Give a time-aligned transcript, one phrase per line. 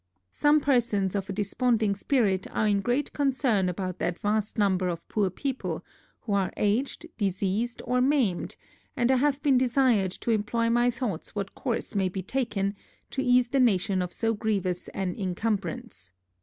[0.31, 5.07] Some persons of a desponding spirit are in great concern about that vast number of
[5.07, 5.85] poor people,
[6.21, 8.55] who are aged, diseased, or maimed;
[8.97, 12.75] and I have been desired to employ my thoughts what course may be taken,
[13.11, 16.11] to ease the nation of so grievous an incumbrance.